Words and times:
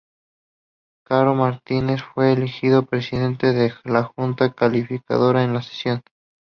Caro 1.05 1.35
Martínez 1.35 2.01
fue 2.01 2.33
elegido 2.33 2.87
presidente 2.87 3.53
de 3.53 3.71
la 3.83 4.01
junta 4.01 4.51
calificadora 4.51 5.43
en 5.43 5.53
la 5.53 5.61
sesión. 5.61 6.01